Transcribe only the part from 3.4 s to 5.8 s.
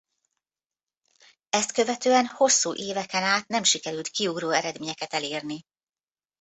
nem sikerült kiugró eredményeket elérni.